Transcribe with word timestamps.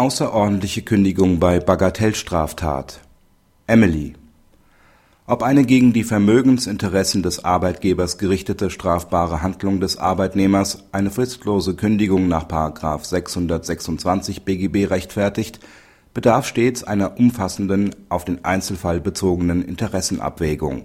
Außerordentliche 0.00 0.80
Kündigung 0.80 1.40
bei 1.40 1.60
Bagatellstraftat 1.60 3.02
Emily 3.66 4.14
Ob 5.26 5.42
eine 5.42 5.66
gegen 5.66 5.92
die 5.92 6.04
Vermögensinteressen 6.04 7.22
des 7.22 7.44
Arbeitgebers 7.44 8.16
gerichtete 8.16 8.70
strafbare 8.70 9.42
Handlung 9.42 9.78
des 9.78 9.98
Arbeitnehmers 9.98 10.84
eine 10.92 11.10
fristlose 11.10 11.76
Kündigung 11.76 12.28
nach§ 12.28 12.48
626 13.04 14.46
BGB 14.46 14.90
rechtfertigt, 14.90 15.60
bedarf 16.14 16.46
stets 16.46 16.82
einer 16.82 17.18
umfassenden, 17.18 17.94
auf 18.08 18.24
den 18.24 18.42
Einzelfall 18.42 19.02
bezogenen 19.02 19.62
Interessenabwägung. 19.62 20.84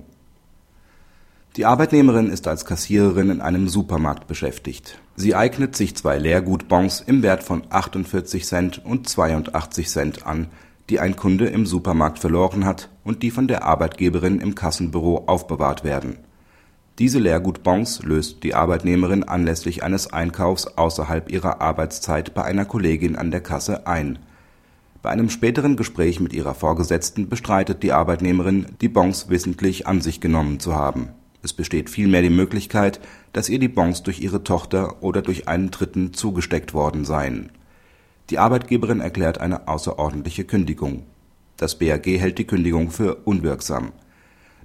Die 1.57 1.65
Arbeitnehmerin 1.65 2.29
ist 2.29 2.49
als 2.49 2.65
Kassiererin 2.65 3.29
in 3.29 3.39
einem 3.39 3.69
Supermarkt 3.69 4.27
beschäftigt. 4.27 4.99
Sie 5.15 5.35
eignet 5.35 5.73
sich 5.73 5.95
zwei 5.95 6.17
Leergutbons 6.17 6.99
im 6.99 7.23
Wert 7.23 7.43
von 7.43 7.63
48 7.70 8.45
Cent 8.45 8.83
und 8.83 9.07
82 9.07 9.88
Cent 9.88 10.27
an, 10.27 10.47
die 10.89 10.99
ein 10.99 11.16
Kunde 11.16 11.45
im 11.45 11.66
Supermarkt 11.66 12.20
verloren 12.20 12.66
hat 12.66 12.89
und 13.05 13.23
die 13.23 13.31
von 13.31 13.47
der 13.47 13.63
Arbeitgeberin 13.63 14.41
im 14.41 14.53
Kassenbüro 14.53 15.23
aufbewahrt 15.27 15.85
werden. 15.85 16.17
Diese 16.99 17.20
Leergutbons 17.20 18.03
löst 18.03 18.44
die 18.44 18.53
Arbeitnehmerin 18.53 19.23
anlässlich 19.23 19.81
eines 19.81 20.11
Einkaufs 20.11 20.67
außerhalb 20.67 21.31
ihrer 21.31 21.61
Arbeitszeit 21.61 22.33
bei 22.33 22.44
einer 22.44 22.66
Kollegin 22.66 23.16
an 23.16 23.31
der 23.31 23.41
Kasse 23.41 23.88
ein. 23.88 24.19
Bei 25.02 25.09
einem 25.09 25.30
späteren 25.30 25.77
Gespräch 25.77 26.19
mit 26.19 26.33
ihrer 26.33 26.53
Vorgesetzten 26.53 27.30
bestreitet 27.30 27.81
die 27.81 27.94
Arbeitnehmerin, 27.94 28.66
die 28.81 28.89
Bons 28.89 29.30
wissentlich 29.30 29.88
an 29.88 30.02
sich 30.02 30.19
genommen 30.19 30.59
zu 30.59 30.75
haben 30.75 31.11
es 31.45 31.54
besteht 31.54 31.91
vielmehr 31.91 32.23
die 32.23 32.31
Möglichkeit, 32.31 32.99
dass 33.31 33.49
ihr 33.49 33.59
die 33.59 33.67
Bons 33.67 34.02
durch 34.02 34.20
ihre 34.20 34.44
Tochter 34.44 35.03
oder 35.03 35.22
durch 35.22 35.48
einen 35.48 35.70
Dritten 35.70 36.12
zugesteckt 36.12 36.73
worden 36.73 37.05
seien. 37.05 37.52
Die 38.31 38.40
Arbeitgeberin 38.40 38.99
erklärt 38.99 39.40
eine 39.40 39.67
außerordentliche 39.67 40.44
Kündigung. 40.44 41.03
Das 41.58 41.78
BAG 41.78 42.08
hält 42.08 42.39
die 42.39 42.47
Kündigung 42.47 42.89
für 42.89 43.17
unwirksam. 43.25 43.92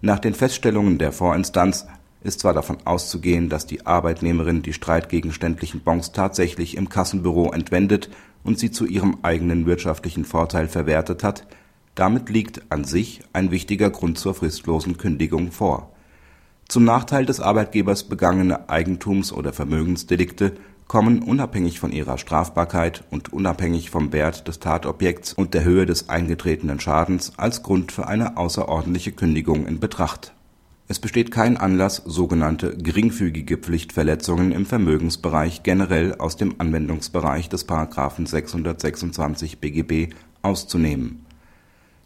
Nach 0.00 0.18
den 0.18 0.32
Feststellungen 0.32 0.96
der 0.96 1.12
Vorinstanz 1.12 1.86
ist 2.24 2.40
zwar 2.40 2.54
davon 2.54 2.78
auszugehen, 2.86 3.50
dass 3.50 3.66
die 3.66 3.84
Arbeitnehmerin 3.84 4.62
die 4.62 4.72
streitgegenständlichen 4.72 5.80
Bons 5.80 6.12
tatsächlich 6.12 6.78
im 6.78 6.88
Kassenbüro 6.88 7.52
entwendet 7.52 8.08
und 8.42 8.58
sie 8.58 8.70
zu 8.70 8.86
ihrem 8.86 9.18
eigenen 9.20 9.66
wirtschaftlichen 9.66 10.24
Vorteil 10.24 10.66
verwertet 10.66 11.24
hat, 11.24 11.46
damit 11.94 12.30
liegt 12.30 12.62
an 12.70 12.84
sich 12.84 13.20
ein 13.34 13.50
wichtiger 13.50 13.90
Grund 13.90 14.16
zur 14.16 14.32
fristlosen 14.32 14.96
Kündigung 14.96 15.52
vor 15.52 15.92
zum 16.70 16.84
Nachteil 16.84 17.26
des 17.26 17.40
Arbeitgebers 17.40 18.04
begangene 18.04 18.68
Eigentums 18.68 19.32
oder 19.32 19.52
Vermögensdelikte 19.52 20.52
kommen 20.86 21.20
unabhängig 21.20 21.80
von 21.80 21.90
ihrer 21.90 22.16
Strafbarkeit 22.16 23.02
und 23.10 23.32
unabhängig 23.32 23.90
vom 23.90 24.12
Wert 24.12 24.46
des 24.46 24.60
Tatobjekts 24.60 25.32
und 25.32 25.52
der 25.54 25.64
Höhe 25.64 25.84
des 25.84 26.08
eingetretenen 26.08 26.78
Schadens 26.78 27.32
als 27.36 27.64
Grund 27.64 27.90
für 27.90 28.06
eine 28.06 28.36
außerordentliche 28.36 29.10
Kündigung 29.10 29.66
in 29.66 29.80
Betracht. 29.80 30.32
Es 30.86 31.00
besteht 31.00 31.32
kein 31.32 31.56
Anlass, 31.56 32.02
sogenannte 32.04 32.76
geringfügige 32.76 33.58
Pflichtverletzungen 33.58 34.52
im 34.52 34.64
Vermögensbereich 34.64 35.64
generell 35.64 36.14
aus 36.16 36.36
dem 36.36 36.54
Anwendungsbereich 36.58 37.48
des§ 37.48 37.68
626 38.28 39.58
BGB 39.58 40.14
auszunehmen 40.42 41.26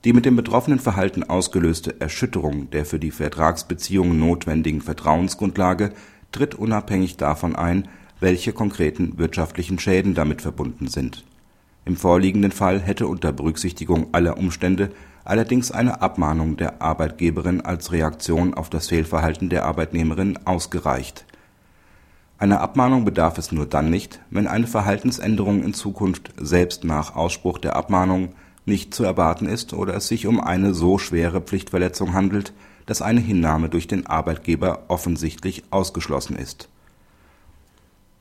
die 0.04 0.12
mit 0.12 0.26
dem 0.26 0.36
betroffenen 0.36 0.78
Verhalten 0.78 1.24
ausgelöste 1.24 2.00
Erschütterung 2.00 2.70
der 2.70 2.84
für 2.84 2.98
die 2.98 3.10
Vertragsbeziehung 3.10 4.18
notwendigen 4.18 4.82
Vertrauensgrundlage 4.82 5.92
tritt 6.30 6.54
unabhängig 6.54 7.16
davon 7.16 7.56
ein, 7.56 7.88
welche 8.20 8.52
konkreten 8.52 9.18
wirtschaftlichen 9.18 9.78
Schäden 9.78 10.14
damit 10.14 10.42
verbunden 10.42 10.88
sind. 10.88 11.24
Im 11.86 11.96
vorliegenden 11.96 12.52
Fall 12.52 12.80
hätte 12.80 13.06
unter 13.06 13.32
Berücksichtigung 13.32 14.08
aller 14.12 14.38
Umstände 14.38 14.90
allerdings 15.24 15.70
eine 15.70 16.02
Abmahnung 16.02 16.56
der 16.56 16.82
Arbeitgeberin 16.82 17.62
als 17.62 17.92
Reaktion 17.92 18.54
auf 18.54 18.68
das 18.68 18.88
Fehlverhalten 18.88 19.48
der 19.48 19.64
Arbeitnehmerin 19.64 20.38
ausgereicht. 20.44 21.24
Einer 22.36 22.60
Abmahnung 22.60 23.04
bedarf 23.04 23.38
es 23.38 23.52
nur 23.52 23.64
dann 23.64 23.90
nicht, 23.90 24.20
wenn 24.30 24.46
eine 24.46 24.66
Verhaltensänderung 24.66 25.62
in 25.62 25.72
Zukunft 25.72 26.32
selbst 26.36 26.84
nach 26.84 27.16
Ausspruch 27.16 27.58
der 27.58 27.76
Abmahnung 27.76 28.34
nicht 28.66 28.94
zu 28.94 29.04
erwarten 29.04 29.46
ist 29.46 29.72
oder 29.72 29.94
es 29.94 30.08
sich 30.08 30.26
um 30.26 30.40
eine 30.40 30.74
so 30.74 30.98
schwere 30.98 31.40
Pflichtverletzung 31.40 32.14
handelt, 32.14 32.52
dass 32.86 33.02
eine 33.02 33.20
Hinnahme 33.20 33.68
durch 33.68 33.86
den 33.86 34.06
Arbeitgeber 34.06 34.84
offensichtlich 34.88 35.64
ausgeschlossen 35.70 36.36
ist. 36.36 36.68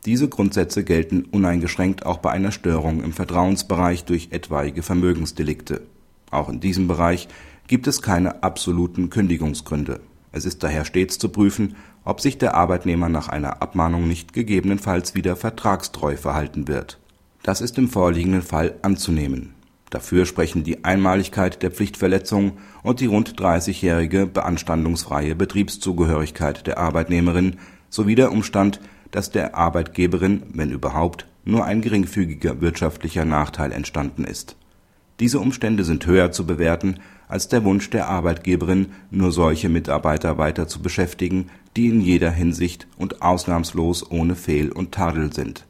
Diese 0.05 0.27
Grundsätze 0.27 0.83
gelten 0.83 1.23
uneingeschränkt 1.23 2.05
auch 2.05 2.17
bei 2.17 2.31
einer 2.31 2.51
Störung 2.51 3.03
im 3.03 3.13
Vertrauensbereich 3.13 4.03
durch 4.03 4.29
etwaige 4.31 4.83
Vermögensdelikte. 4.83 5.81
Auch 6.29 6.49
in 6.49 6.59
diesem 6.59 6.87
Bereich 6.87 7.29
gibt 7.67 7.87
es 7.87 8.01
keine 8.01 8.43
absoluten 8.43 9.09
Kündigungsgründe. 9.09 10.01
Es 10.33 10.45
ist 10.45 10.63
daher 10.63 10.83
stets 10.83 11.19
zu 11.19 11.29
prüfen, 11.29 11.75
ob 12.03 12.19
sich 12.19 12.37
der 12.37 12.55
Arbeitnehmer 12.55 13.07
nach 13.07 13.29
einer 13.29 13.61
Abmahnung 13.61 14.07
nicht 14.07 14.33
gegebenenfalls 14.33 15.15
wieder 15.15 15.37
vertragstreu 15.37 16.17
verhalten 16.17 16.67
wird. 16.67 16.99
Das 17.43 17.61
ist 17.61 17.77
im 17.77 17.87
vorliegenden 17.87 18.41
Fall 18.41 18.75
anzunehmen 18.81 19.52
Dafür 19.93 20.25
sprechen 20.25 20.63
die 20.63 20.83
Einmaligkeit 20.83 21.61
der 21.61 21.69
Pflichtverletzung 21.69 22.53
und 22.81 22.99
die 22.99 23.05
rund 23.05 23.39
30-jährige 23.39 24.25
beanstandungsfreie 24.25 25.35
Betriebszugehörigkeit 25.35 26.65
der 26.65 26.79
Arbeitnehmerin 26.79 27.57
sowie 27.91 28.15
der 28.15 28.31
Umstand, 28.31 28.79
dass 29.11 29.29
der 29.29 29.53
Arbeitgeberin, 29.55 30.41
wenn 30.51 30.71
überhaupt, 30.71 31.27
nur 31.45 31.65
ein 31.65 31.83
geringfügiger 31.83 32.59
wirtschaftlicher 32.59 33.23
Nachteil 33.23 33.71
entstanden 33.71 34.23
ist. 34.23 34.55
Diese 35.19 35.39
Umstände 35.39 35.83
sind 35.83 36.07
höher 36.07 36.31
zu 36.31 36.47
bewerten 36.47 36.95
als 37.27 37.47
der 37.47 37.63
Wunsch 37.63 37.91
der 37.91 38.09
Arbeitgeberin, 38.09 38.87
nur 39.11 39.31
solche 39.31 39.69
Mitarbeiter 39.69 40.39
weiter 40.39 40.67
zu 40.67 40.81
beschäftigen, 40.81 41.51
die 41.77 41.89
in 41.89 42.01
jeder 42.01 42.31
Hinsicht 42.31 42.87
und 42.97 43.21
ausnahmslos 43.21 44.09
ohne 44.09 44.33
Fehl 44.33 44.71
und 44.71 44.91
Tadel 44.91 45.31
sind. 45.31 45.67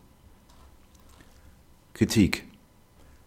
Kritik 1.94 2.46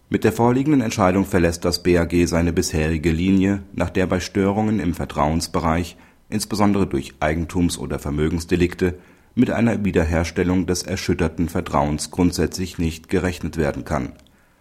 mit 0.09 0.23
der 0.23 0.31
vorliegenden 0.31 0.81
Entscheidung 0.81 1.25
verlässt 1.25 1.65
das 1.65 1.83
BAG 1.83 2.13
seine 2.27 2.53
bisherige 2.53 3.11
Linie, 3.11 3.63
nach 3.73 3.89
der 3.89 4.07
bei 4.07 4.21
Störungen 4.21 4.79
im 4.79 4.93
Vertrauensbereich, 4.93 5.97
insbesondere 6.29 6.87
durch 6.87 7.15
Eigentums 7.19 7.77
oder 7.77 7.99
Vermögensdelikte, 7.99 8.95
mit 9.35 9.51
einer 9.51 9.83
Wiederherstellung 9.83 10.65
des 10.65 10.83
erschütterten 10.83 11.49
Vertrauens 11.49 12.09
grundsätzlich 12.09 12.77
nicht 12.77 13.09
gerechnet 13.09 13.57
werden 13.57 13.83
kann. 13.83 14.13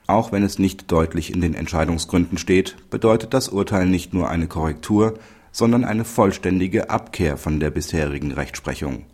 Auch 0.08 0.32
wenn 0.32 0.42
es 0.42 0.58
nicht 0.58 0.90
deutlich 0.90 1.32
in 1.32 1.40
den 1.40 1.54
Entscheidungsgründen 1.54 2.38
steht, 2.38 2.76
bedeutet 2.90 3.32
das 3.32 3.48
Urteil 3.48 3.86
nicht 3.86 4.14
nur 4.14 4.28
eine 4.28 4.48
Korrektur, 4.48 5.14
sondern 5.52 5.84
eine 5.84 6.04
vollständige 6.04 6.90
Abkehr 6.90 7.36
von 7.36 7.60
der 7.60 7.70
bisherigen 7.70 8.32
Rechtsprechung. 8.32 9.04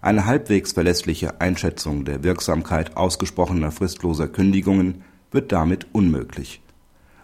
Eine 0.00 0.26
halbwegs 0.26 0.72
verlässliche 0.72 1.40
Einschätzung 1.40 2.04
der 2.04 2.22
Wirksamkeit 2.22 2.96
ausgesprochener 2.96 3.72
fristloser 3.72 4.28
Kündigungen 4.28 5.02
wird 5.30 5.52
damit 5.52 5.86
unmöglich. 5.92 6.60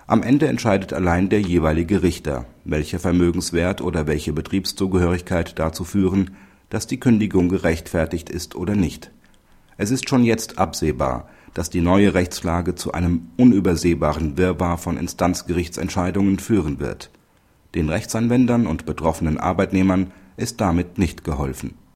Am 0.06 0.22
Ende 0.22 0.48
entscheidet 0.48 0.92
allein 0.92 1.28
der 1.28 1.40
jeweilige 1.40 2.02
Richter, 2.02 2.46
welcher 2.64 2.98
Vermögenswert 2.98 3.80
oder 3.80 4.06
welche 4.06 4.32
Betriebszugehörigkeit 4.32 5.58
dazu 5.58 5.84
führen, 5.84 6.36
dass 6.70 6.86
die 6.86 7.00
Kündigung 7.00 7.48
gerechtfertigt 7.48 8.28
ist 8.28 8.54
oder 8.54 8.74
nicht. 8.74 9.10
Es 9.76 9.90
ist 9.90 10.08
schon 10.08 10.24
jetzt 10.24 10.58
absehbar, 10.58 11.28
dass 11.54 11.70
die 11.70 11.80
neue 11.80 12.14
Rechtslage 12.14 12.74
zu 12.74 12.92
einem 12.92 13.28
unübersehbaren 13.36 14.36
Wirrwarr 14.36 14.78
von 14.78 14.96
Instanzgerichtsentscheidungen 14.96 16.38
führen 16.38 16.80
wird. 16.80 17.10
Den 17.74 17.88
Rechtsanwendern 17.88 18.66
und 18.66 18.84
betroffenen 18.84 19.38
Arbeitnehmern 19.38 20.12
ist 20.36 20.60
damit 20.60 20.98
nicht 20.98 21.24
geholfen 21.24 21.74